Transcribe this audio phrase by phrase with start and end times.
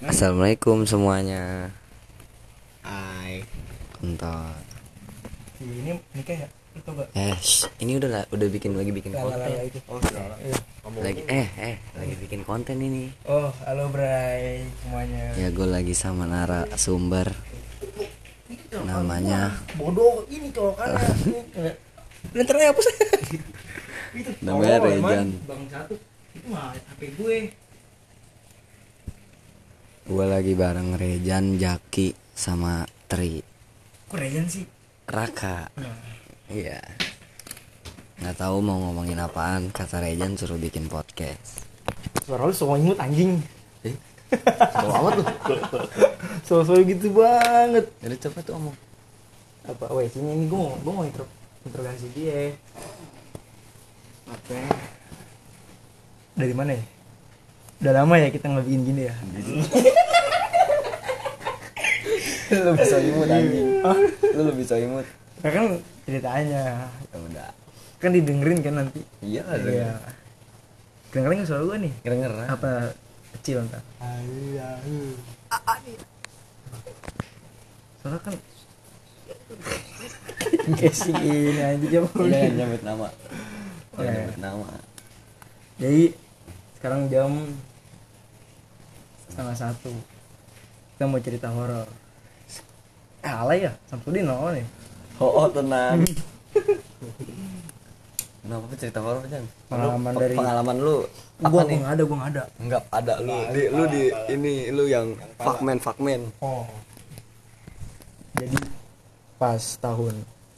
[0.00, 1.68] Assalamualaikum semuanya.
[2.80, 3.44] Hai.
[3.92, 4.56] Kentot.
[5.60, 9.28] ini nikah ya itu gak Eh, shh, ini udah lah, udah bikin lagi bikin Lala
[9.28, 9.44] konten.
[9.44, 10.38] lala itu Oh, salah.
[10.40, 10.56] Iya.
[11.04, 13.12] Lagi eh eh lagi bikin konten ini.
[13.26, 17.28] oh halo Bray semuanya Ya gue lagi sama Nara sumber
[18.80, 21.76] namanya bodoh ini colokannya
[22.32, 22.96] Lenternya apa sih?
[24.16, 24.80] itu Namanya.
[24.80, 25.28] Rejan.
[25.44, 25.94] Bang satu
[26.32, 27.36] itu mah HP gue
[30.10, 33.38] gue lagi bareng Rejan, Jaki sama Tri.
[34.04, 34.66] kok Rejan sih
[35.06, 35.70] Raka.
[35.72, 35.94] nah,
[36.46, 36.82] Iya.
[38.18, 41.62] Nggak tahu mau ngomongin apaan, kata Rejan suruh bikin podcast.
[42.20, 43.38] suara lu semua imut anjing
[43.82, 43.94] Eh,
[44.76, 45.24] amat lu.
[46.46, 48.76] suara gitu banget Jadi cepet tuh ngomong.
[49.62, 51.26] apa weh sini ini gue mau gue mau intro
[51.62, 52.56] interogasi dia
[54.26, 54.56] apa
[56.32, 56.84] dari mana ya
[57.78, 59.14] udah lama ya kita nggak bikin gini ya
[62.64, 63.68] lu bisa imut anjing.
[64.30, 65.06] Lu lebih bisa imut.
[65.40, 65.64] nah, kan
[66.02, 66.62] ceritanya
[67.06, 67.48] Ya udah.
[67.96, 69.92] kan didengerin kan nanti Iya, iya
[71.08, 72.46] kedengeran nggak suara gue nih Kedengeran.
[72.46, 72.70] apa
[73.34, 73.82] kecil ntar
[78.00, 78.34] suara kan
[80.78, 83.08] kayak sih ini aja jam Jangan nyebut nama.
[83.98, 84.10] Iya.
[84.14, 84.68] nyebut nama.
[85.76, 86.02] jadi
[86.74, 87.30] sekarang jam
[89.26, 89.92] setengah satu
[90.94, 91.84] kita mau cerita horor
[93.20, 93.72] eh alay ya?
[93.86, 94.64] Samsudin no nih.
[95.18, 96.00] Oh, oh tenang.
[98.40, 99.44] Kenapa apa cerita horor Jan?
[99.68, 100.96] Pengalaman Lu- dari- pengalaman lu
[101.40, 101.76] apa gua nih?
[101.78, 102.44] nggak ada gua nggak ada.
[102.56, 103.36] Enggak ada lu.
[103.52, 106.20] Di, lu di ini lu yang fuckman fuckman.
[106.40, 106.64] oh.
[108.34, 108.56] Jadi
[109.36, 110.14] pas tahun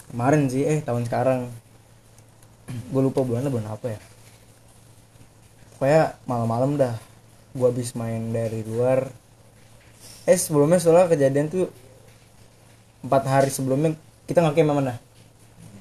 [0.08, 1.50] kemarin sih eh tahun sekarang.
[2.88, 4.00] Gue lupa bulannya bulan apa ya?
[5.74, 6.94] Pokoknya malam-malam dah.
[7.52, 9.10] Gue habis main dari luar.
[10.24, 11.66] Eh sebelumnya soalnya kejadian tuh
[13.02, 13.98] empat hari sebelumnya
[14.30, 14.96] kita ngecamp mana?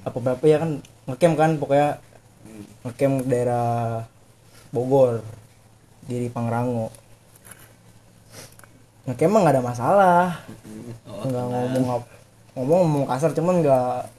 [0.02, 0.42] Apa berapa?
[0.44, 1.88] Ya kan ngecamp kan pokoknya
[2.82, 4.04] ngecamp daerah
[4.74, 5.22] Bogor
[6.06, 6.90] di Pangrango.
[9.06, 10.26] Ngecamp mah nggak ada masalah.
[11.06, 11.84] Nggak ngomong
[12.52, 14.12] ngomong ngomong kasar cuman nggak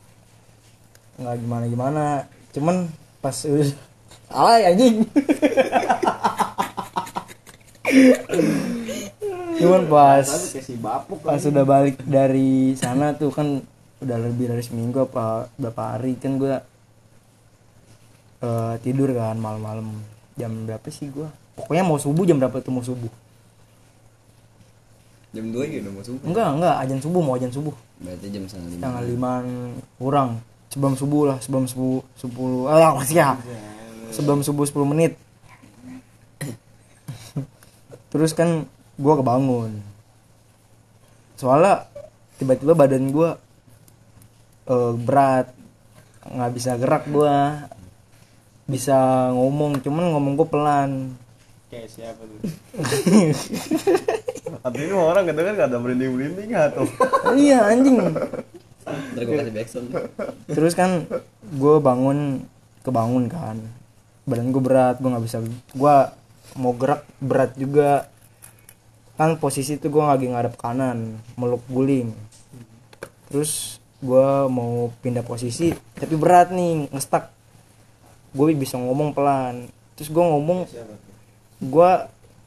[1.14, 2.06] nggak gimana gimana
[2.50, 2.90] cuman
[3.22, 3.70] pas udah
[4.40, 5.06] alay anjing.
[9.54, 10.53] Cuman pas si
[10.84, 13.64] bapuk pas sudah balik dari sana tuh kan
[14.04, 16.60] udah lebih dari seminggu apa berapa hari kan gue
[18.44, 19.96] eh, tidur kan malam-malam.
[20.36, 23.08] Jam berapa sih gue pokoknya mau subuh jam berapa tuh mau subuh?
[25.34, 26.22] Jam 2 gitu mau subuh.
[26.28, 27.76] enggak enggak ajan subuh mau ajan subuh.
[28.04, 28.82] Berarti jam setengah lima.
[28.84, 29.48] tanggal limaan
[29.96, 30.30] kurang.
[30.68, 33.38] Sebelum subuh lah sebelum subuh sepuluh ah masih ya
[34.12, 35.16] sebelum subuh 10 menit.
[38.12, 38.66] Terus kan
[38.98, 39.93] gua kebangun
[41.44, 41.84] soalnya
[42.40, 43.36] tiba-tiba badan gua
[44.72, 45.52] eh, berat
[46.24, 47.68] nggak bisa gerak gua
[48.64, 50.92] bisa ngomong cuman ngomong gua pelan.
[51.68, 52.40] Kayak siapa tuh?
[54.64, 56.88] Tapi ini orang kadang kan gak ada merinding merinding atau
[57.36, 58.00] iya anjing.
[58.00, 59.88] Ntar gue kasih backsound.
[60.48, 61.04] terus kan
[61.44, 62.48] gue bangun
[62.88, 63.60] kebangun kan.
[64.24, 65.44] Badan gue berat gue nggak bisa
[65.76, 65.96] gue
[66.56, 68.08] mau gerak berat juga
[69.14, 72.14] kan posisi itu gue lagi ngadep kanan meluk guling.
[73.30, 77.32] Terus gue mau pindah posisi tapi berat nih ngestak
[78.34, 79.70] gue bisa ngomong pelan.
[79.94, 80.66] Terus gue ngomong
[81.62, 81.90] gue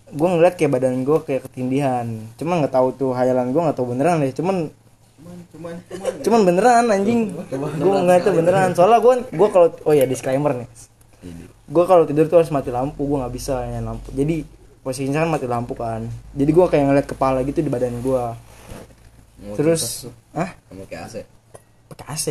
[0.07, 2.07] gue ngeliat kayak badan gue kayak ketindihan.
[2.35, 4.35] Cuman nggak tahu tuh hayalan gue nggak tahu beneran deh.
[4.35, 4.71] Cuman
[5.17, 7.31] cuman cuman cuman beneran anjing.
[7.79, 8.75] Gue nggak itu beneran.
[8.75, 10.69] soalnya gue gue kalau oh ya disclaimer nih.
[11.67, 14.11] Gue kalau tidur tuh harus mati lampu gue nggak bisa nyalain lampu.
[14.11, 14.56] Jadi
[14.87, 16.07] posisinya kan mati lampu kan.
[16.39, 18.55] Jadi gue kayak ngeliat kepala gitu di badan gue
[19.59, 21.17] terus ah kamu kayak AC.
[21.91, 22.27] pakai AC.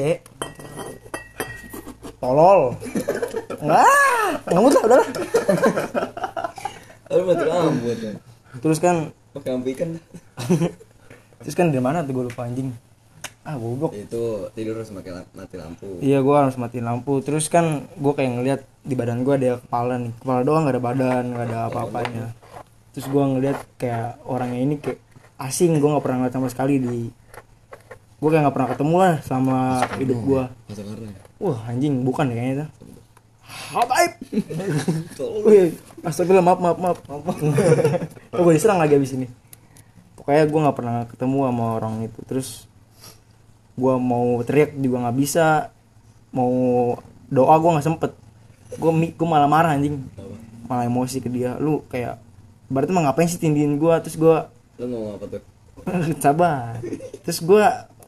[2.24, 2.80] Tolol.
[3.60, 3.86] Nggak
[4.56, 5.08] ngamut lah udahlah.
[7.12, 7.88] Lu mati lampu
[8.64, 10.00] terus kan Pakai lampu ikan
[11.44, 12.72] terus kan di mana tuh gue lupa anjing.
[13.46, 16.00] Ah goblok Itu tidur harus pakai mati lampu.
[16.00, 17.20] Iya gue harus matiin lampu.
[17.20, 20.16] Terus kan gue kayak ngeliat di badan gue ada kepala nih.
[20.24, 22.45] Kepala doang gak ada badan gak ada apa-apanya
[22.96, 25.04] Terus gue ngeliat kayak orangnya ini kayak
[25.36, 27.12] asing Gue gak pernah ngeliat sama sekali di
[28.24, 29.58] Gue kayak gak pernah ketemu lah sama
[30.00, 31.12] hidup gue Masa karena.
[31.44, 32.68] Wah anjing bukan deh kayaknya
[33.46, 34.14] Habaib
[35.48, 35.76] Wih
[36.08, 37.38] astagfirullah maaf maaf maaf
[38.36, 39.28] Oh gue diserang lagi abis ini.
[40.16, 42.20] Pokoknya gue gak pernah ketemu sama orang itu.
[42.26, 42.50] Terus
[43.76, 45.72] gue mau teriak juga nggak bisa.
[46.36, 46.52] Mau
[47.30, 48.12] doa gue nggak sempet.
[48.76, 50.04] Gue gue malah marah anjing.
[50.68, 51.56] Malah emosi ke dia.
[51.62, 52.25] Lu kayak
[52.72, 54.38] berarti mah ngapain sih tindihin gue terus gue
[54.76, 55.44] Lu ngomong apa tuh?
[56.24, 56.80] sabar.
[57.24, 57.64] Terus gue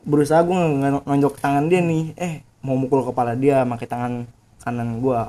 [0.07, 0.55] berusaha gue
[1.03, 2.15] ngonjok tangan dia nih.
[2.17, 2.33] Eh
[2.63, 4.13] mau mukul kepala dia pakai tangan
[4.63, 5.21] kanan gue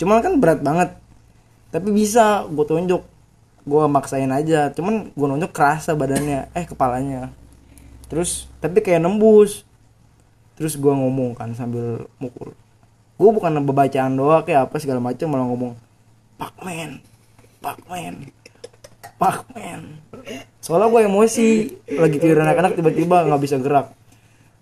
[0.00, 0.96] cuman kan berat banget.
[1.70, 3.02] Tapi bisa gue tonjok.
[3.68, 4.72] Gue maksain aja.
[4.74, 6.50] Cuman gue nonjok kerasa badannya.
[6.56, 7.30] Eh kepalanya.
[8.10, 9.62] Terus tapi kayak nembus.
[10.58, 12.56] Terus gue ngomong kan sambil mukul.
[13.20, 15.76] Gue bukan bacaan doa kayak apa segala macam malah ngomong
[16.40, 17.04] Pacman
[17.60, 18.32] Pacman
[19.20, 20.00] Pacman
[20.60, 21.48] soalnya gue emosi.
[21.98, 23.90] Lagi tidur anak-anak tiba-tiba nggak bisa gerak.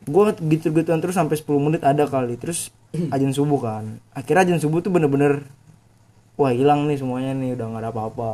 [0.08, 2.38] Gue gitu-gituan terus sampai 10 menit ada kali.
[2.40, 2.72] Terus
[3.12, 3.84] ajan subuh kan.
[4.16, 5.44] Akhirnya ajan subuh tuh bener-bener
[6.38, 7.58] wah hilang nih semuanya nih.
[7.58, 8.32] Udah nggak ada apa-apa.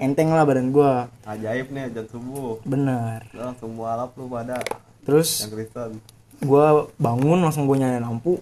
[0.00, 0.92] Enteng lah badan gue
[1.28, 2.64] Ajaib nih ajan subuh.
[2.64, 3.28] bener.
[3.36, 4.56] Udah langsung mualaf lu pada
[5.04, 5.90] terus yang Kristen.
[6.42, 6.66] gue
[6.96, 8.40] bangun langsung gue nyalain lampu.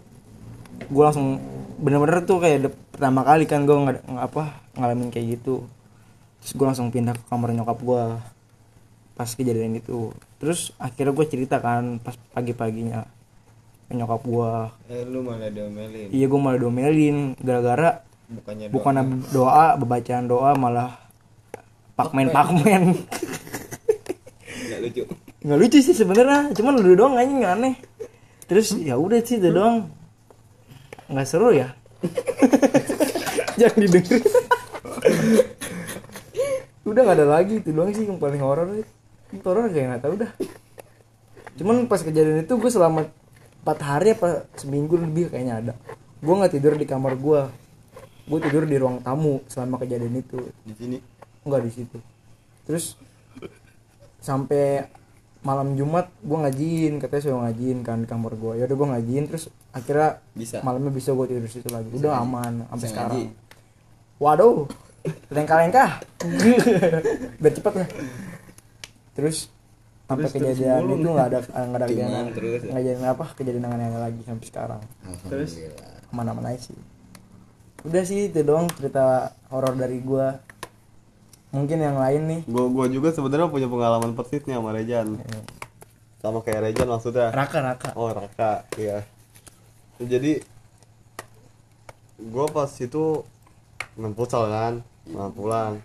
[0.89, 1.43] Gue langsung
[1.81, 5.65] bener-bener tuh kayak pertama kali kan gue nggak apa ngalamin kayak gitu
[6.41, 8.03] terus gue langsung pindah ke kamar nyokap gue
[9.15, 10.17] pas kejadian itu.
[10.41, 13.05] Terus akhirnya gue cerita kan pas pagi-paginya
[13.87, 14.53] ke nyokap gue
[14.89, 16.09] Eh lu malah diomelin.
[16.09, 18.01] iya gue malah domelin gara-gara
[18.31, 18.95] Bukannya bukan
[19.35, 19.75] doa.
[19.77, 20.97] bebacaan doa malah
[21.99, 22.95] pakmen pakmen.
[24.65, 25.03] Enggak lucu.
[25.41, 27.75] nggak lucu sih sebenarnya cuman lu doang anjing aneh.
[28.47, 29.91] Terus ya udah sih itu doang.
[31.11, 31.75] Nggak seru ya?
[33.61, 34.25] Jangan didengerin
[36.91, 37.63] udah nggak ada lagi.
[37.63, 38.69] Itu doang sih yang paling horor
[39.31, 40.33] itu horor kayak nggak tahu dah
[41.61, 43.11] cuman pas kejadian itu gue selama
[43.63, 45.73] 4 hari apa seminggu lebih kayaknya ada.
[46.25, 47.41] Gue nggak tidur di kamar gue
[48.31, 50.41] gue tidur di ruang tamu selama kejadian itu.
[50.65, 50.99] Di sini.
[51.41, 51.99] enggak di situ.
[52.69, 52.97] Terus
[54.21, 54.85] sampai
[55.41, 59.25] malam Jumat gue ngajiin katanya suruh ngajiin kan di kamar gue ya udah gue ngajiin
[59.25, 60.61] terus akhirnya Bisa.
[60.61, 61.89] malamnya bisa gue tidur di situ lagi.
[61.97, 63.17] Udah aman sampai Bisa sekarang.
[63.21, 63.25] ngaji.
[64.21, 64.69] waduh
[65.29, 65.91] lengkah-lengkah.
[67.41, 67.89] Biar cepet lah.
[69.15, 69.49] Terus
[70.05, 70.95] sampai Terus- terus kejadian mulu.
[70.97, 72.71] itu nggak ada nggak ada kejadian terus ya?
[72.71, 73.25] nggak jadi apa?
[73.33, 74.83] Kejadian aneh lagi sampai sekarang.
[75.25, 75.51] Terus?
[76.11, 76.77] Mana-mana aja sih.
[77.81, 80.27] Udah sih itu doang cerita horor dari gue
[81.51, 82.41] mungkin yang lain nih.
[82.45, 85.17] Gua gua juga sebenarnya punya pengalaman persis nih sama Rejan.
[85.17, 85.45] Eh,
[86.19, 87.33] Sama kayak Rejan maksudnya.
[87.33, 87.89] Raka Raka.
[87.95, 89.01] Oh Raka, iya.
[89.97, 90.45] Jadi
[92.21, 93.25] gua pas itu
[93.95, 94.75] main futsal kan,
[95.09, 95.81] nah pulang.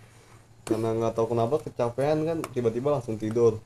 [0.65, 3.61] Karena nggak tahu kenapa kecapean kan, tiba-tiba langsung tidur.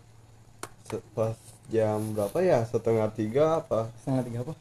[1.15, 1.37] Pas
[1.69, 2.65] jam berapa ya?
[2.65, 3.93] Setengah tiga apa?
[4.01, 4.53] setengah tiga apa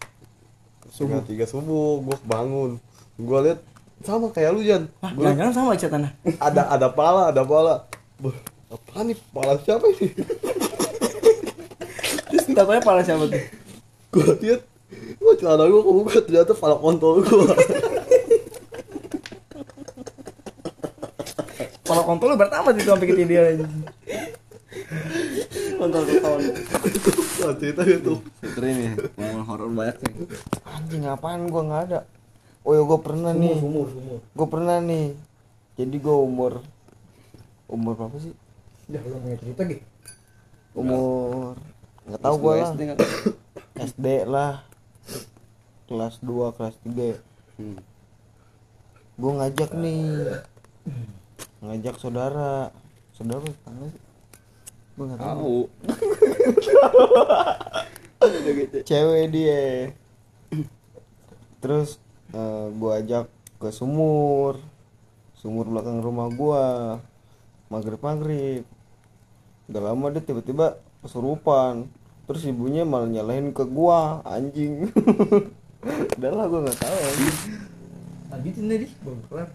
[0.89, 2.71] Setengah tiga subuh, gua bangun.
[3.21, 3.61] Gua lihat
[4.07, 4.89] sama kayak lu Jan.
[5.03, 6.11] Gua jangan-jangan sama catatannya.
[6.39, 7.75] ada ada pala, ada pala.
[8.23, 8.37] Buh,
[8.69, 10.09] apa nih pala siapa ini?
[12.29, 13.43] Terus takutnya pala siapa tuh?
[14.09, 14.61] gua lihat
[15.21, 17.53] gua celana gua kebuka ternyata pala kontol gua.
[21.89, 23.63] Pala kontol lu pertama itu sampai ketidian.
[25.79, 26.43] Kontol kontol.
[27.39, 28.19] Wah, cerita gitu.
[28.43, 30.15] Itu ini pengalaman horor banyak nih.
[30.67, 32.01] Anjing apaan gua nggak ada.
[32.67, 33.55] Oh ya gua pernah nih.
[33.63, 34.19] Sumur, sumur.
[34.35, 35.15] Gua pernah nih.
[35.79, 36.53] Jadi gua umur
[37.71, 38.35] umur berapa sih?
[38.91, 39.85] Udah lu punya cerita gitu.
[40.75, 41.55] Umur
[42.11, 42.75] nggak tahu gua lah.
[42.75, 42.83] SD?
[43.79, 44.67] SD lah.
[45.87, 47.15] Kelas 2, kelas 3.
[47.63, 47.79] Hmm.
[49.15, 50.43] Gua ngajak nih.
[51.59, 52.71] Ngajak saudara.
[53.11, 54.03] Saudara tetangga sih?
[54.95, 55.57] Gua nggak tahu.
[58.89, 59.95] Cewek dia.
[61.59, 61.99] Terus
[62.31, 63.27] eh, gua ajak
[63.59, 64.63] ke sumur.
[65.35, 66.67] Sumur belakang rumah gua.
[67.71, 68.63] Maghrib-maghrib.
[69.69, 71.91] Gak lama dia tiba-tiba kesurupan.
[72.31, 74.93] Terus ibunya malah nyalahin ke gua, anjing.
[76.21, 77.37] Udah lah gua nggak tahu anjing.
[78.29, 78.89] Lanjutin deh, Di.
[79.01, 79.49] belum kelar.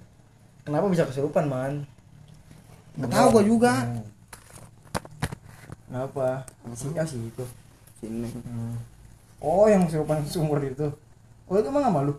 [0.66, 1.86] Kenapa bisa kesurupan, Man?
[2.94, 3.74] Nggak tahu gua juga.
[3.86, 4.06] Hmm.
[5.90, 6.28] Kenapa?
[6.74, 7.46] Si oh, si itu.
[8.02, 8.30] Sini.
[8.30, 8.76] Hmm.
[9.44, 10.88] Oh, yang kesurupan sumur itu.
[11.50, 12.14] Oh, itu emang sama lu?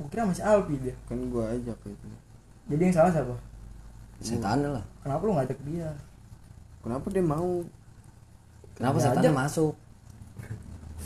[0.00, 0.94] Gua kira masih Alpi dia.
[1.08, 2.06] Kan gua ajak itu.
[2.72, 3.36] Jadi yang salah siapa?
[4.22, 4.84] Setan lah.
[5.02, 5.90] Kenapa lu ngajak dia?
[6.82, 7.62] Kenapa dia mau?
[8.78, 9.30] Kenapa Ya aja.
[9.30, 9.74] masuk?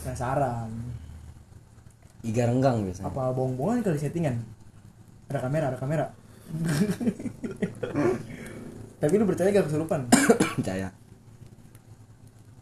[0.05, 0.71] Penasaran.
[2.23, 3.11] Iga renggang biasanya.
[3.11, 4.39] Apa bohong-bohongan kali settingan?
[5.31, 6.07] Ada kamera, ada kamera.
[8.97, 10.01] Tapi lu percaya gak kesurupan?
[10.57, 10.89] Percaya.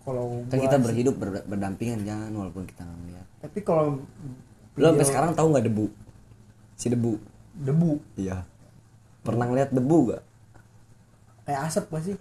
[0.05, 3.27] Kalau Kan kita berhidup ber- berdampingan jangan walaupun kita nggak ngeliat.
[3.41, 4.05] Tapi kalau
[4.75, 5.87] Lu sampai sekarang tahu nggak debu?
[6.77, 7.17] Si debu.
[7.55, 8.43] debu Iya.
[9.25, 10.23] Pernah ngeliat debu gak?
[11.45, 12.17] kayak asap gak sih?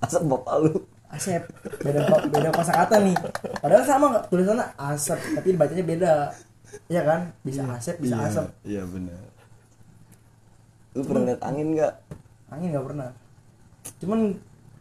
[0.00, 0.72] Asap bapak lu.
[1.06, 1.44] Asep.
[1.80, 3.16] Beda beda kosakata nih.
[3.62, 6.12] Padahal sama nggak tulisannya asap, tapi bacanya beda.
[6.90, 7.20] Iya kan?
[7.46, 8.48] Bisa asep, bisa asap.
[8.66, 9.22] Iya benar.
[10.96, 11.94] Lu pernah lihat angin nggak?
[12.52, 13.08] Angin nggak pernah.
[13.96, 14.20] Cuman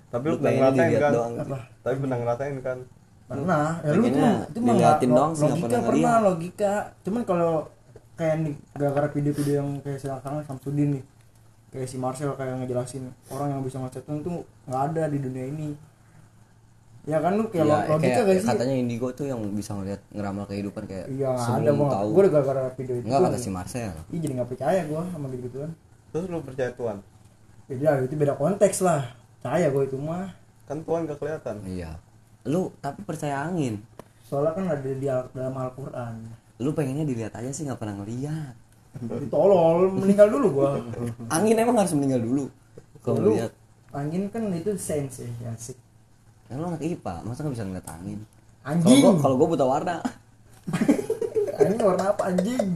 [0.07, 1.11] tapi lu pernah dilihat kan?
[1.11, 1.33] doang.
[1.37, 1.57] Apa?
[1.79, 2.77] tapi pernah ngerasain kan?
[3.25, 3.67] Pernah.
[3.81, 6.21] Ya lu nggak- doang sih, nggak logika pernah pernah ngeliat.
[6.23, 6.73] logika.
[7.01, 7.51] Cuman kalau
[8.15, 11.03] kayak nih gara-gara video-video yang kayak sekarang Samsudin nih.
[11.67, 15.69] Kayak si Marcel kayak ngejelasin orang yang bisa ngesetting tuh nggak ada di dunia ini.
[17.05, 18.49] Ya kan lu kayak Iya, lo- logika kayak gak sih?
[18.49, 22.07] katanya indigo tuh yang bisa ngeliat ngeramal kehidupan kayak iya nggak ada gua tahu.
[22.07, 23.93] gue udah gara-gara video itu enggak gua- kata si Marcel.
[24.07, 25.69] Ih jadi nggak percaya gua sama gitu gituan.
[26.09, 26.97] Terus lu percaya Tuhan
[27.65, 29.01] beda itu beda konteks lah.
[29.41, 30.29] Percaya gua itu mah.
[30.65, 31.55] Kan Tuhan gak kelihatan.
[31.65, 31.91] Iya.
[32.45, 33.81] Lu tapi percaya angin.
[34.25, 36.15] Soalnya kan ada di al- dalam Al-Quran.
[36.57, 38.55] Lu pengennya dilihat aja sih nggak pernah ngeliat
[38.95, 40.79] ditolol meninggal dulu gua.
[41.35, 42.47] Angin emang harus meninggal dulu.
[43.03, 43.51] Kalau Lu- lihat.
[43.91, 45.75] angin kan itu sense ya asik.
[46.47, 47.23] Kan lu anak IPA?
[47.23, 48.19] Masa nggak bisa ngeliat angin?
[48.59, 49.01] Kalau anjing!
[49.03, 49.95] gua kalau gua buta warna.
[51.55, 52.75] Ini warna apa anjing?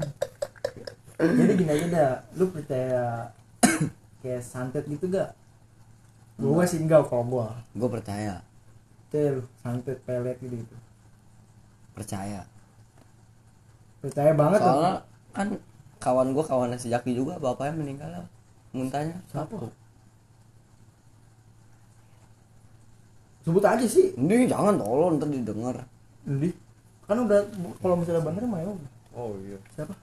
[1.20, 2.14] Jadi gini aja dah.
[2.36, 3.28] Lu percaya
[4.20, 5.32] kayak santet gitu gak
[6.40, 7.48] gua sih enggak kalau gua.
[7.76, 8.40] Gua percaya.
[9.08, 10.76] Percaya lu santet pelet gitu, gitu.
[11.92, 12.48] Percaya.
[14.00, 14.72] Percaya banget tuh.
[14.72, 14.96] soalnya
[15.36, 15.48] kan
[16.00, 18.26] kawan gua kawan si Jaki juga bapaknya meninggal lah
[18.72, 19.20] muntahnya.
[19.28, 19.68] Siapa?
[23.44, 24.16] Sebut aja sih.
[24.16, 25.76] Ini jangan tolong ntar didengar.
[26.24, 26.56] Ndi
[27.10, 27.42] kan udah
[27.82, 28.70] kalau misalnya bener mah ya
[29.18, 29.58] oh iya.
[29.74, 29.98] Siapa?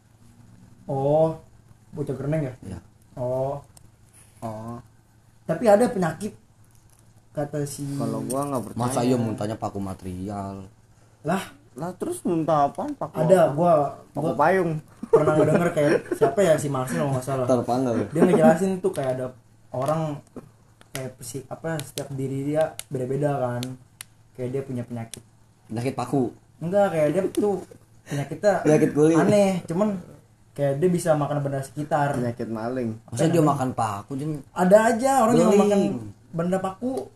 [0.90, 1.38] Oh
[1.94, 2.54] bocah gereneng ya?
[2.74, 2.78] Ya
[3.14, 3.62] oh
[4.42, 4.78] oh.
[5.46, 6.34] Tapi ada penyakit
[7.30, 8.80] kata si kalau gua nggak percaya.
[8.80, 10.66] Masa iya muntahnya paku material?
[11.22, 11.44] Lah.
[11.76, 12.96] Lah terus muntah apaan?
[12.96, 14.72] Pakai ada gua pakai gua payung.
[15.12, 17.46] pernah ngedenger kayak siapa ya si Marcel kalau nggak salah.
[17.46, 19.26] Terpanggal dia ngejelasin tuh kayak ada
[19.70, 20.18] orang
[20.96, 23.62] kayak psik apa setiap diri dia beda-beda kan.
[24.34, 25.22] Kayak dia punya penyakit.
[25.68, 26.32] Penyakit paku?
[26.58, 27.60] Enggak kayak dia tuh
[28.06, 29.16] penyakitnya Penyakit kulit.
[29.18, 29.88] aneh cuman
[30.56, 32.16] kayak dia bisa makan benda sekitar.
[32.16, 32.96] Penyakit maling.
[33.12, 35.80] Masa dia makan paku dia ada aja orang yang makan
[36.32, 37.12] benda paku.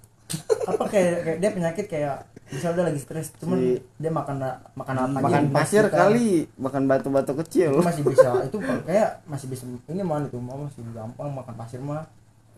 [0.69, 2.17] Apa kayak, kayak dia penyakit kayak
[2.51, 4.37] misalnya dia lagi stres cuman Si- dia makan
[4.77, 5.99] makan apa aja makan yang pasir sekitar.
[6.07, 7.73] kali makan batu-batu kecil.
[7.81, 11.81] Itu masih bisa itu kayak masih bisa ini mana itu mah masih gampang makan pasir
[11.81, 12.05] mah.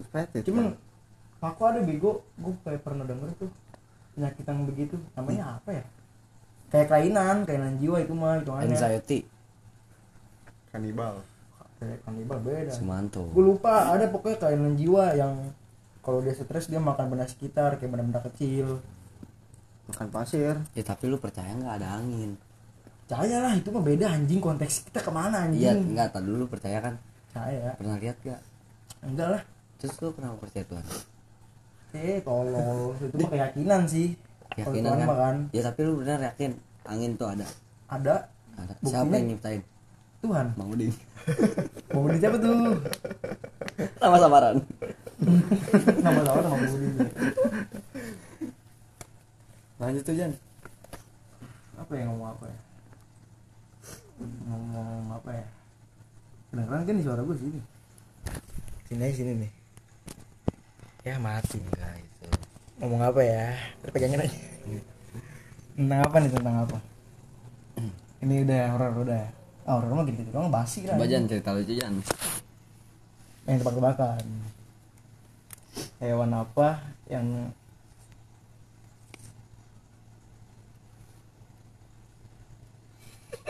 [0.03, 0.75] Petit, cuman
[1.39, 3.51] aku ada bego gue kayak pernah denger tuh
[4.19, 4.97] penyakit yang begitu.
[5.15, 5.85] Namanya apa ya?
[6.75, 9.19] Kayak kelainan kelainan jiwa itu mah itu anxiety
[10.73, 11.21] kanibal.
[11.79, 12.73] Kayak kanibal beda.
[12.73, 13.29] Sumanto.
[13.31, 15.35] Gue lupa ada pokoknya kelainan jiwa yang
[16.03, 18.81] kalau dia stres dia makan benda sekitar kayak benda-benda kecil.
[19.93, 20.57] Makan pasir.
[20.73, 22.35] Ya tapi lu percaya nggak ada angin?
[23.07, 24.41] Percaya lah itu mah beda anjing.
[24.41, 26.95] Konteks kita ke mana iya anjing nggak tadi dulu percaya kan?
[27.29, 27.71] Percaya.
[27.77, 28.41] Pernah lihat gak
[29.03, 29.43] enggak lah.
[29.83, 30.87] Terus lu kenapa percaya Tuhan?
[31.93, 32.97] Eh tolol.
[32.97, 34.15] Itu mah keyakinan sih.
[34.55, 35.07] Keyakinan kan?
[35.11, 35.37] kan.
[35.53, 36.55] Ya tapi lu benar yakin
[36.87, 37.47] angin tuh ada?
[37.91, 38.15] Ada.
[38.57, 38.73] Ada.
[38.81, 39.63] Buktinya- siapa yang nyiptain
[40.23, 40.47] Tuhan.
[40.55, 40.95] Bang Udin.
[41.91, 42.79] Mau beli siapa tuh?
[43.99, 44.57] Sama samaran.
[46.03, 46.89] Nama sama nama beli
[49.83, 50.31] lanjut tuh Jan.
[51.75, 52.59] Apa ya ngomong apa ya?
[54.47, 55.47] Ngomong apa ya?
[56.55, 57.61] Kedengeran kan suara gue sini?
[58.87, 59.53] Sini aja sini nih.
[61.03, 62.31] Ya mati enggak itu
[62.79, 63.59] ngomong apa ya?
[63.91, 64.39] Pegangin aja.
[65.75, 66.79] Tentang apa nih tentang apa?
[68.23, 69.25] Ini udah horor udah
[69.63, 70.99] ah horor mah gitu doang basi lah.
[70.99, 71.95] Coba Jan cerita lucu Jan.
[73.47, 74.23] Yang tebak-tebakan
[76.03, 77.55] hewan apa yang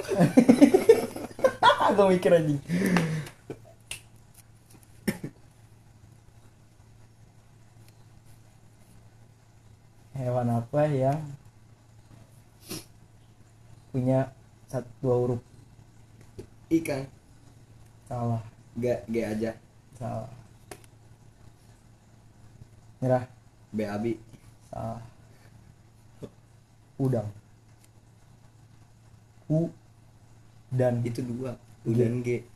[1.96, 2.56] gue mikir aja
[10.12, 11.20] hewan apa yang
[13.92, 14.28] punya
[14.68, 15.51] satu dua huruf
[16.80, 17.04] ikan
[18.08, 18.42] salah.
[18.80, 19.50] Gak G aja.
[20.00, 20.32] Salah.
[23.04, 23.24] Nyerah
[23.74, 24.16] BAB
[24.72, 25.02] salah.
[26.96, 27.28] Udang.
[29.50, 29.68] U
[30.72, 31.58] dan itu dua.
[31.84, 32.46] U dan G.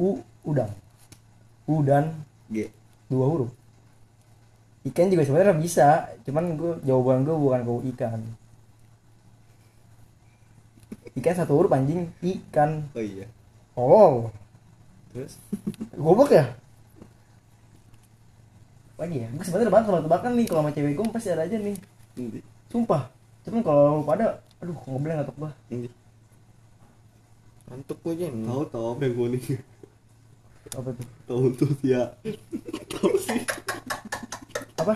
[0.00, 0.72] U udang.
[1.68, 2.16] U dan
[2.48, 2.72] G.
[3.10, 3.50] dua huruf.
[4.80, 8.20] Ikan juga sebenarnya bisa cuman gue jawaban gue bukan ke ikan
[11.18, 12.06] ikan satu huruf anjing.
[12.22, 13.26] Ikan oh iya.
[13.74, 14.30] Oh
[15.10, 15.40] terus?
[15.98, 16.54] Goblok ya?
[19.00, 19.28] Lagi ya?
[19.34, 20.46] Gue sebenarnya banget kalau tebakan nih.
[20.46, 21.76] Kalau sama cewek gue pasti ada aja nih.
[22.14, 22.40] Nanti.
[22.70, 23.10] sumpah.
[23.42, 25.28] Cuman kalau lu pada aduh ngobrol nggak
[25.72, 25.88] Nanti.
[27.70, 28.34] ngantuk gue jen.
[28.46, 28.86] Tahu tahu.
[28.94, 29.44] Apa yang gue nih
[30.70, 32.14] apa tuh tahu tuh ya
[34.80, 34.94] apa?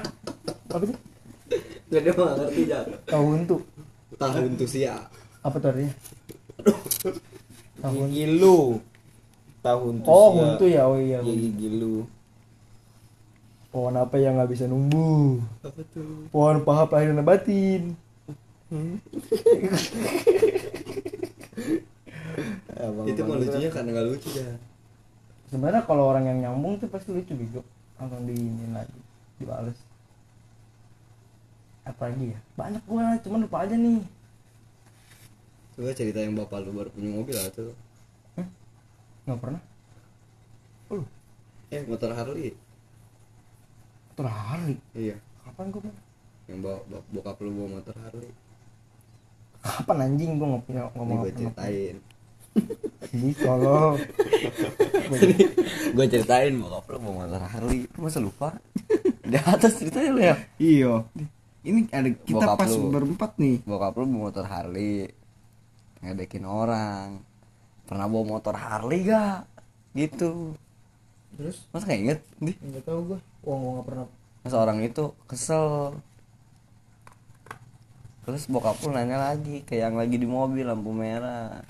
[0.71, 0.99] Apa sih?
[1.90, 2.87] Gak dia mah ngerti Jan.
[3.11, 3.61] Tahun tuh
[4.14, 4.94] tahun tuh sih ya
[5.45, 5.95] apa tuh artinya?
[7.85, 8.81] Tahun gigi lu
[9.61, 11.21] tahun tuh oh huntu ya oh iya.
[11.21, 12.09] Iya, gigi lu
[13.69, 16.33] pohon apa yang nggak bisa numbuh apa tuh?
[16.33, 17.83] Pohon paha lahir dan batin
[23.05, 24.57] itu mah lucunya karena nggak lucu ya
[25.53, 27.63] sebenarnya kalau orang yang nyambung tuh pasti lucu bego.
[27.95, 28.99] Langsung diinin lagi
[29.39, 29.79] dibales.
[31.87, 32.39] Apa lagi ya?
[32.59, 34.03] Banyak gua cuman lupa aja nih
[35.75, 37.75] coba cerita yang bapak lu baru punya mobil atau
[39.25, 39.62] nggak pernah.
[41.69, 42.52] Eh motor Harley.
[44.09, 44.76] Motor Harley?
[44.93, 45.16] Iya.
[45.43, 45.97] Kapan gua mau
[46.45, 48.31] yang bawa bok- bokap lu bawa motor Harley.
[49.59, 50.31] Kapan anjing?
[50.37, 51.97] Gua nggak punya ngomong gue ceritain.
[53.11, 53.97] Ini kalau
[55.97, 57.81] gue ceritain bokap lu bawa motor Harley.
[57.90, 58.49] Lu masa lupa?
[59.25, 60.37] Di atas ceritanya lu ya?
[60.61, 60.93] Iya.
[61.64, 62.93] Ini ada kita Bokap pas lu.
[62.93, 63.57] berempat nih.
[63.64, 65.09] bokap lu bawa motor Harley
[66.04, 67.25] ngedekin orang.
[67.88, 69.49] Pernah bawa motor Harley gak?
[69.96, 70.52] Gitu.
[71.37, 71.64] Terus?
[71.73, 72.20] Masa gak inget?
[72.40, 72.52] Di?
[72.61, 73.20] nggak tahu gua.
[73.44, 74.06] Uang gua nggak pernah.
[74.44, 75.96] Masa orang itu kesel.
[78.25, 81.61] Terus bokap lu nanya lagi ke yang lagi di mobil lampu merah.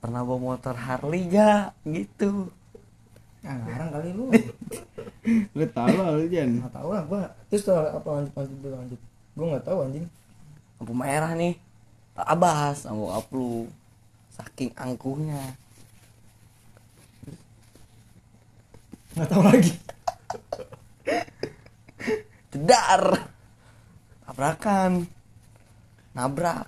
[0.00, 1.72] Pernah bawa motor Harley gak?
[1.84, 2.52] Gitu.
[3.40, 4.26] Ngarang kali lu.
[5.58, 6.62] Lu tahu lah lu Jan.
[6.62, 7.26] nggak tahu lah gua.
[7.50, 9.00] Terus apa lanjut lanjut lanjut?
[9.34, 10.06] Gua nggak tahu anjing.
[10.78, 11.65] Lampu merah nih
[12.24, 13.68] abas sama bokap lu
[14.32, 15.36] saking angkuhnya.
[19.12, 19.72] Nggak tahu lagi.
[22.52, 23.28] Jedar
[24.24, 25.04] tabrakan.
[26.16, 26.64] Nabrak.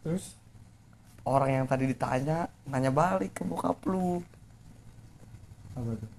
[0.00, 0.32] Terus?
[1.28, 4.24] Orang yang tadi ditanya nanya balik ke bokap lu.
[5.76, 6.10] Apa tuh?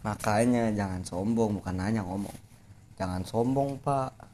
[0.00, 2.32] Makanya jangan sombong bukan nanya ngomong.
[2.96, 4.29] Jangan sombong pak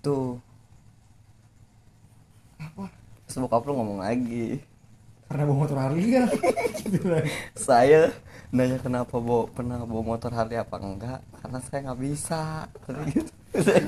[0.00, 0.40] tuh.
[2.60, 2.88] Apa?
[3.28, 4.60] Terus bokap lu ngomong lagi.
[5.30, 6.26] Karena bawa motor Harley kan
[6.90, 7.06] gitu
[7.54, 8.10] saya
[8.50, 11.22] nanya kenapa bawa pernah bawa motor Harley apa enggak?
[11.38, 12.66] Karena saya nggak bisa.
[12.82, 13.30] Tadi gitu.
[13.70, 13.80] saya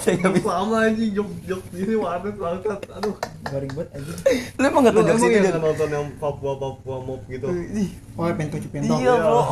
[0.00, 0.48] saya nggak bisa.
[0.48, 3.16] Sama anjing jok jok gini warnet bangsat aduh.
[3.44, 4.18] Garing banget anjing.
[4.56, 5.44] Lu emang nggak tahu ini yang Jon?
[5.44, 7.46] nggak nonton yang Papua Papua Mop gitu?
[8.16, 8.96] Oh pentok pentok.
[8.96, 9.42] Iya bro.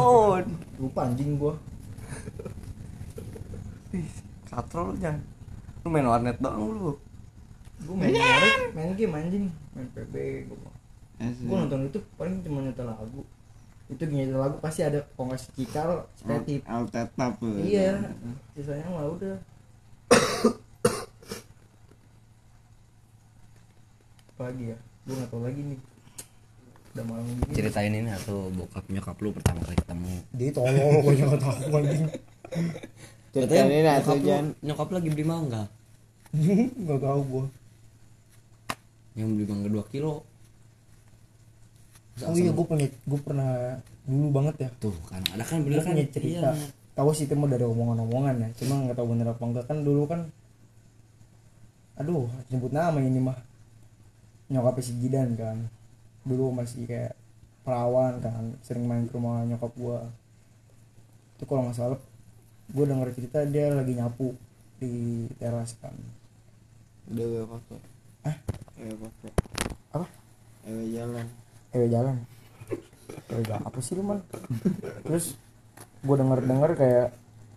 [0.80, 1.54] Lupa anjing gua.
[4.48, 4.96] Katro
[5.84, 6.96] lu main warnet doang lu.
[7.84, 9.44] Gua main game main game anjing
[9.76, 10.14] main PB
[10.48, 10.72] gua
[11.20, 11.44] Asli.
[11.44, 13.20] gua nonton itu paling cuma nyetel lagu.
[13.92, 17.36] Itu nyetel lagu pasti ada kongres cikal kreatif Al tetap.
[17.44, 17.60] lu.
[17.60, 18.00] iya.
[18.56, 19.36] sisanya mah udah.
[24.34, 24.78] Apa lagi ya?
[25.04, 25.80] Gua nggak tahu lagi nih.
[26.94, 30.14] Udah malam gini ceritain ini atau bokap nyokap lu pertama kali ketemu?
[30.32, 32.08] Dia tolong gua nggak tahu anjing
[33.34, 34.46] Ceritain nyokap lu, Jan.
[34.62, 35.66] nyokap lagi beli mangga.
[36.86, 37.44] Nggak tahu gua.
[39.18, 40.22] Yang beli mangga 2 kilo.
[42.22, 43.50] Oh iya gua punya gua pernah
[44.06, 44.70] dulu banget ya.
[44.78, 46.54] Tuh kan ada kan bener kan punya cerita.
[46.54, 46.70] Iya.
[46.94, 48.48] tahu sih itu mau dari omongan-omongan ya.
[48.62, 50.20] Cuma nggak tahu bener apa enggak kan dulu kan
[51.98, 53.38] aduh nyebut nama ini mah.
[54.46, 55.58] Nyokap si Jidan kan.
[56.22, 57.18] Dulu masih kayak
[57.66, 60.06] perawan kan sering main ke rumah nyokap gua.
[61.34, 62.13] Itu kalau nggak salah
[62.72, 64.32] gua denger cerita dia lagi nyapu
[64.80, 65.92] di teras kan.
[67.10, 67.78] Udah gue pakai.
[68.24, 68.36] Hah?
[68.80, 69.32] Ewe pakai.
[69.92, 70.06] apa?
[70.64, 71.26] Ewe jalan.
[71.74, 72.16] eh jalan.
[73.28, 74.24] Eh apa sih lu man
[75.04, 75.36] terus
[76.00, 77.08] gue denger denger kayak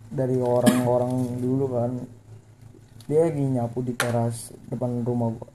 [0.08, 1.92] dari orang-orang dulu kan
[3.08, 5.48] dia lagi nyapu di teras depan rumah gua,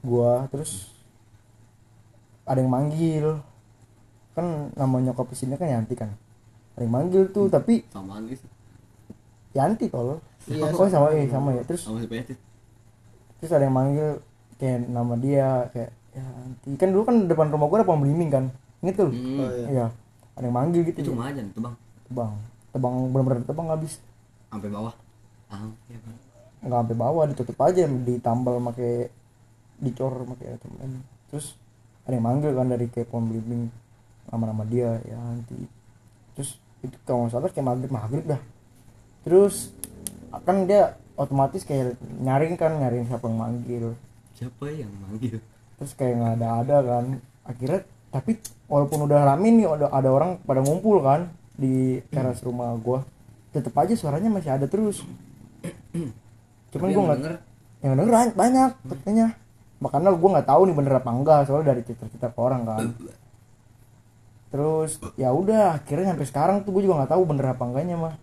[0.00, 0.88] gua terus
[2.44, 3.40] ada yang manggil.
[4.34, 6.10] Kan nama nyokap sini kan Yanti kan?
[6.74, 8.53] Ada yang manggil tuh tapi samaan gitu
[9.54, 10.18] Yanti kalau
[10.50, 11.14] iya oh sama.
[11.14, 11.62] eh sama ya.
[11.64, 12.02] Terus sama
[13.38, 14.18] terus ada yang manggil
[14.58, 16.68] kayak nama dia kayak ya Yanti.
[16.76, 18.44] Kan dulu kan depan rumah gua ada pohon belimbing kan?
[18.82, 19.10] Inget tuh?
[19.10, 19.40] Hmm.
[19.40, 19.66] oh iya.
[19.70, 19.86] Iya.
[20.34, 21.74] Ada yang manggil gitu itu mah aja tuh bang
[22.10, 22.32] tebang.
[22.74, 24.02] Tebang bener-bener tebang habis.
[24.50, 24.94] Sampai bawah.
[25.48, 26.16] Ah iya bang.
[26.66, 29.08] Nggak sampai bawah ditutup aja ditambal pakai
[29.78, 31.58] dicor pakai temen terus
[32.06, 33.72] ada yang manggil kan dari kayak pohon belimbing
[34.30, 35.66] nama-nama dia ya nanti
[36.36, 38.40] terus itu kalau nggak salah kayak maghrib maghrib dah
[39.24, 39.72] terus
[40.44, 43.84] kan dia otomatis kayak nyaring kan nyaring siapa yang manggil.
[44.34, 45.38] Siapa yang manggil?
[45.78, 47.04] Terus kayak nggak ada ada kan.
[47.46, 48.38] Akhirnya tapi
[48.70, 53.06] walaupun udah rame nih ada ada orang pada ngumpul kan di teras rumah gua.
[53.54, 55.06] Tetep aja suaranya masih ada terus.
[56.74, 57.34] Cuman Tapi gua yang nggak denger,
[57.82, 59.26] yang denger ban- banyak katanya
[59.78, 62.84] makanya gua nggak tahu nih bener apa enggak soalnya dari cerita-cerita ke orang kan.
[64.50, 68.14] Terus ya udah akhirnya sampai sekarang tuh gue juga nggak tahu bener apa enggaknya mah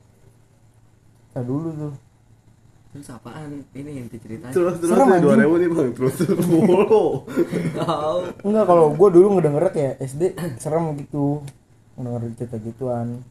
[1.32, 1.96] kita dulu tuh.
[2.92, 3.64] Terus apaan?
[3.72, 4.52] Ini yang diceritain.
[4.52, 5.90] Terus terus dua ribu nih bang.
[5.96, 7.24] Terus terus mulu.
[7.80, 8.18] Tahu.
[8.44, 11.40] Enggak kalau gue dulu ngedenger kayak SD serem gitu.
[11.96, 13.24] Ngedenger cerita gituan.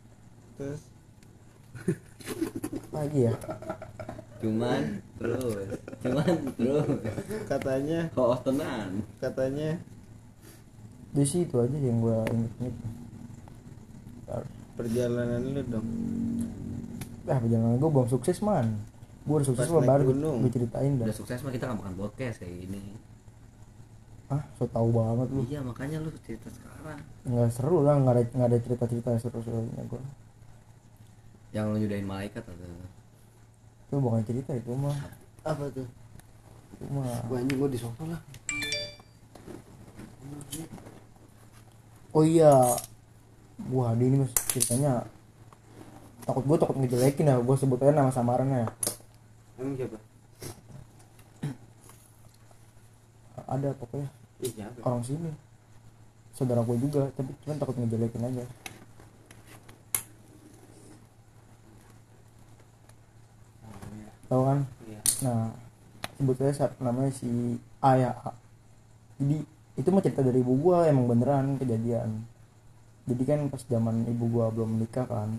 [0.56, 0.80] Terus?
[2.88, 3.36] Lagi ya?
[4.40, 5.76] Cuman terus.
[6.00, 6.88] Cuman terus.
[7.44, 8.08] Katanya.
[8.16, 9.04] Oh tenan.
[9.20, 9.76] Katanya.
[11.12, 12.76] Jadi sih itu aja yang gue inget-inget
[14.78, 15.88] perjalanan lu dong
[17.28, 18.80] ah perjalanan gue belum sukses man.
[19.28, 20.36] Gue udah sukses naik baru gunung.
[20.46, 21.06] gue ceritain dah.
[21.10, 22.96] Udah sukses mah kita nggak makan podcast kayak gini.
[24.30, 25.42] Ah so tau banget lu.
[25.50, 27.02] Iya makanya lu cerita sekarang.
[27.28, 30.02] Nggak seru lah nggak ada nggak ada cerita cerita seru serunya gue
[31.50, 32.66] yang lu nyudahin malaikat atau?
[33.90, 34.94] Itu bukan cerita itu mah.
[35.42, 35.86] Apa tuh?
[36.78, 37.26] Itu mah.
[37.26, 38.20] Gua anjing gua di sofa lah.
[42.14, 42.54] Oh iya.
[43.66, 44.32] Gua Hadi ini mas.
[44.54, 45.02] Ceritanya
[46.24, 48.68] takut gue takut ngejelekin ya gue sebut aja nama samarannya.
[49.56, 49.98] Emang siapa?
[53.50, 54.08] Ada pokoknya.
[54.40, 55.30] Siapa orang sini.
[56.36, 58.44] Saudara gue juga tapi cuman takut ngejelekin aja.
[64.30, 64.58] Tahu kan?
[64.86, 65.00] Iya.
[65.26, 65.50] nah
[66.14, 68.30] sebetulnya saat namanya si A ya A.
[69.18, 69.42] jadi
[69.74, 72.22] itu mah cerita dari ibu gua emang beneran kejadian.
[73.10, 75.34] Jadi kan pas zaman ibu gua belum menikah kan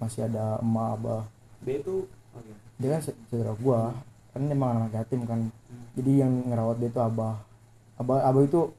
[0.00, 1.22] masih ada emak abah.
[1.60, 2.08] B itu
[2.80, 3.92] dia kan saudara gua.
[4.32, 5.52] Kan emang anak yatim kan.
[5.92, 7.36] Jadi yang ngerawat dia itu abah.
[8.00, 8.72] Abah abah itu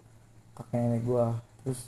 [0.57, 1.37] kakek nenek gua.
[1.61, 1.81] Terus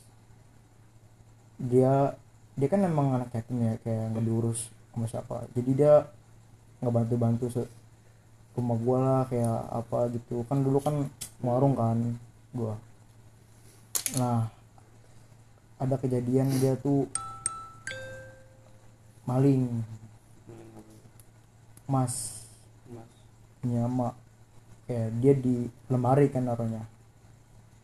[1.58, 2.14] dia
[2.54, 5.50] dia kan emang anak yatim ya kayak nggak diurus sama siapa.
[5.58, 6.06] Jadi dia
[6.80, 7.46] nggak bantu bantu
[8.54, 10.46] rumah gua lah kayak apa gitu.
[10.46, 11.10] Kan dulu kan
[11.42, 11.98] warung kan
[12.54, 12.78] gua.
[14.22, 14.54] Nah
[15.82, 17.10] ada kejadian dia tuh
[19.24, 19.84] maling.
[21.88, 22.46] Mas.
[22.88, 23.12] Mas.
[23.64, 24.14] Punya emak
[24.84, 25.56] kayak dia di
[25.88, 26.84] lemari kan naruhnya.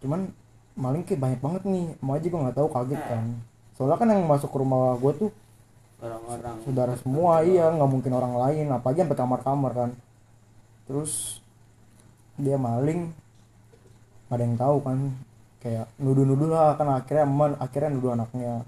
[0.04, 0.32] Cuman
[0.75, 1.86] maling kayak banyak banget nih.
[2.04, 3.23] Mau aja gue nggak tahu kaget kan.
[3.75, 5.32] Soalnya kan yang masuk ke rumah gue tuh
[5.99, 6.56] orang-orang.
[6.63, 8.67] saudara semua iya nggak mungkin orang lain.
[8.71, 9.89] Apa aja sampai kamar-kamar kan.
[10.88, 11.43] Terus
[12.36, 13.12] dia maling.
[14.28, 14.99] Nggak ada yang tahu kan.
[15.60, 16.88] Kayak nuduh-nuduh lah kan.
[16.91, 18.63] Akhirnya emak akhirnya nuduh anaknya.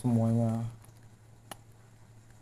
[0.00, 0.79] Semuanya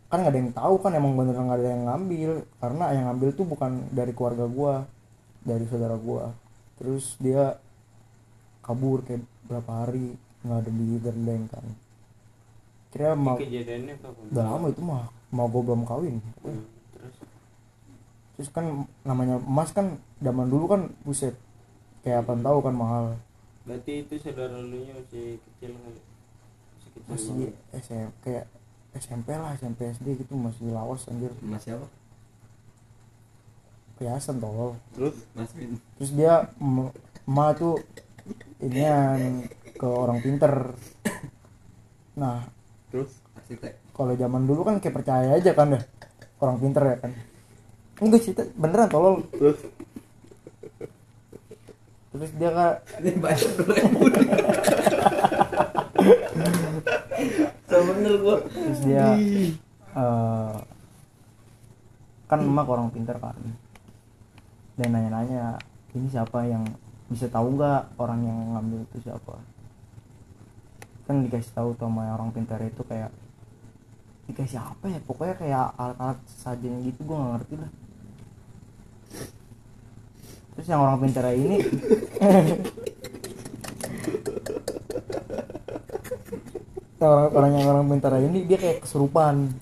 [0.09, 2.31] kan nggak ada yang tahu kan emang bener nggak ada yang ngambil.
[2.57, 4.73] Karena yang ngambil tuh bukan dari keluarga gua
[5.45, 6.33] dari saudara gua.
[6.81, 7.55] Terus dia
[8.65, 10.13] kabur kayak berapa hari
[10.45, 11.65] nggak ada di Gerleng kan.
[12.89, 16.17] Kira mau kejadiannya kapan udah lama itu mah mau gue belum kawin.
[16.41, 17.15] Hmm, terus?
[18.33, 18.65] Terus kan
[19.05, 21.37] namanya emas kan zaman dulu kan buset
[22.01, 23.05] kayak apa tahu kan mahal.
[23.69, 26.01] Berarti itu saudara lu nya masih kecil kali?
[26.73, 27.33] Masih kecil masih.
[27.77, 28.45] SMP kayak
[28.97, 31.29] SMP lah SMP SD gitu masih lawas anjir.
[31.45, 31.85] Mas siapa?
[33.99, 34.79] Kelihatan tolol.
[34.95, 35.15] Terus?
[35.35, 36.93] Mas Min terus dia em-
[37.27, 37.75] emak tuh
[38.63, 40.73] inian ke orang pinter.
[42.15, 42.47] Nah
[42.89, 43.11] terus?
[43.93, 45.81] Kalau zaman dulu kan kayak percaya aja kan ya
[46.39, 47.11] orang pinter ya kan.
[47.99, 49.25] Ini gue cerita beneran tolol.
[49.35, 49.59] Terus?
[52.09, 52.73] Terus dia kak
[53.03, 53.51] ini bayar
[57.79, 58.37] ribu Sama bener gua.
[58.43, 59.07] Terus dia
[59.95, 60.55] eh,
[62.29, 63.33] kan emak orang pinter kan
[64.79, 65.59] dan nanya-nanya
[65.97, 66.63] ini siapa yang
[67.09, 69.35] bisa tahu nggak orang yang ngambil itu siapa?
[71.09, 73.11] Kan dikasih tahu sama orang pintar itu kayak
[74.29, 74.99] dikasih apa ya?
[75.03, 77.71] Pokoknya kayak alat-alat sajian gitu gue nggak ngerti lah.
[80.55, 81.57] Terus yang orang pintar ini
[86.99, 89.55] orang orang yang orang pintar ini dia kayak kesurupan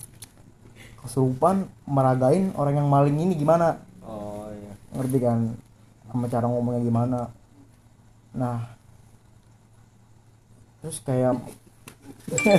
[1.08, 3.78] kesurupan meragain orang yang maling ini gimana?
[4.02, 4.72] Oh iya.
[4.92, 5.56] Ngerti kan?
[6.10, 7.20] Sama cara ngomongnya gimana?
[8.34, 8.76] Nah.
[10.84, 11.38] Terus kayak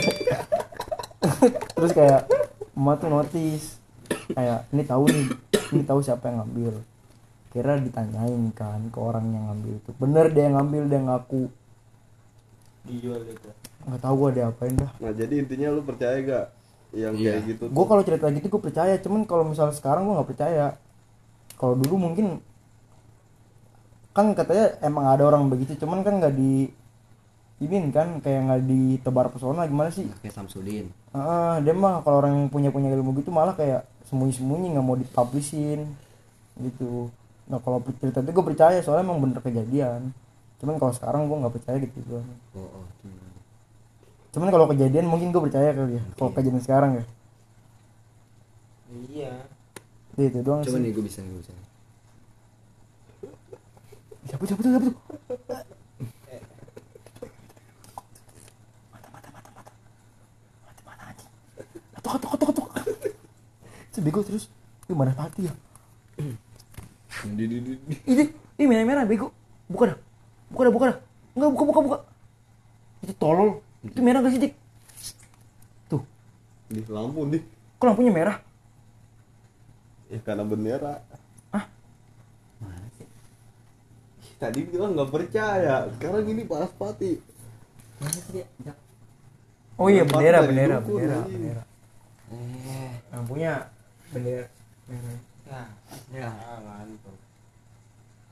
[1.78, 2.26] terus kayak
[2.74, 3.78] emak tuh notice
[4.34, 5.28] kayak ini tahu nih
[5.76, 6.82] ini tahu siapa yang ngambil.
[7.54, 9.92] Kira ditanyain kan ke orang yang ngambil itu.
[10.02, 11.44] Bener dia yang ngambil dia ngaku.
[12.88, 14.92] Dijual itu nggak tahu gua dia apain dah.
[15.00, 16.46] Nah jadi intinya lu percaya gak
[16.90, 17.38] yang Iya.
[17.38, 20.66] kayak gitu gue kalau cerita gitu gue percaya cuman kalau misal sekarang gue nggak percaya.
[21.60, 22.42] Kalau dulu mungkin
[24.10, 26.74] kan katanya emang ada orang begitu cuman kan nggak di
[27.60, 30.08] ini kan kayak nggak ditebar pesona gimana sih?
[30.24, 30.90] Kayak Samsudin.
[31.12, 34.86] Ah, dia mah kalau orang yang punya punya ilmu gitu malah kayak sembunyi sembunyi nggak
[34.86, 35.86] mau dipublishin
[36.58, 37.12] gitu.
[37.52, 40.10] Nah kalau cerita itu gue percaya soalnya emang bener kejadian.
[40.58, 42.24] Cuman kalau sekarang gue nggak percaya gitu oh,
[42.58, 42.86] oh
[44.30, 44.34] cuman.
[44.34, 47.04] cuman kalau kejadian mungkin gue percaya kali ya kalau kejadian sekarang ya
[49.10, 49.34] iya
[50.20, 51.54] itu doang coba sih nih gue bisa nih gue bisa
[54.30, 54.96] siapa siapa tuh siapa tuh
[62.00, 62.68] Ketok, ketok, ketok, ketok.
[63.92, 64.48] Itu bego terus.
[64.88, 65.54] Itu mana pati ya?
[67.28, 68.24] Ini,
[68.56, 69.36] ini merah merah bego.
[69.68, 69.98] Buka dah.
[70.48, 70.98] Buka dah, buka dah.
[71.36, 71.98] Enggak, buka, buka, buka.
[73.04, 73.60] Itu tolol.
[73.80, 74.54] Itu merah gak sih, Dik?
[75.88, 76.04] Tuh,
[76.68, 77.40] di lampu di
[77.80, 78.38] kok lampunya merah?
[80.10, 81.00] ya karena bendera
[81.54, 81.64] Hah?
[84.20, 87.22] Ih, tadi bilang nggak percaya sekarang ini panas pati
[88.02, 88.78] mana sih dia Jak?
[89.80, 91.64] Oh iya, bendera, bendera, bendera, bendera.
[92.34, 93.70] eh Lampunya
[94.10, 94.50] bendera
[94.90, 95.18] merah.
[95.50, 95.62] ya
[96.12, 96.30] ya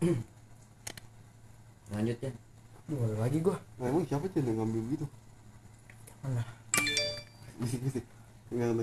[1.93, 2.31] lanjut ya
[2.87, 3.55] Duh, lagi gua.
[3.77, 5.05] nah emang siapa sih yang ngambil gitu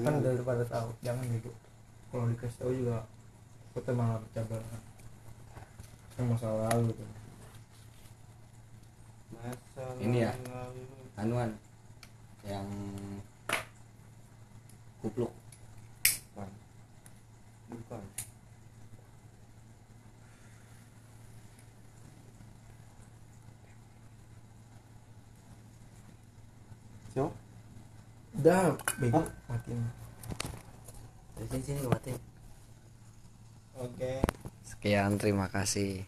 [0.04, 1.52] Kan udah pada tahu, jangan bego.
[2.12, 2.98] Kalau dikasih tahu juga
[3.72, 4.82] kita malah pecah banget.
[6.14, 7.10] Yang masa lalu tuh.
[10.00, 10.32] Ini ya?
[11.14, 11.54] anuan
[12.42, 12.66] yang
[14.98, 15.30] kupluk
[16.34, 16.50] bukan
[17.70, 17.96] siapa
[28.34, 29.78] Udah, bego, matiin.
[31.38, 32.18] sini sini matiin.
[33.78, 34.26] Oke.
[34.66, 36.02] Sekian terima kasih